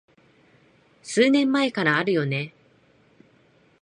[1.03, 2.55] 数年前からあるよね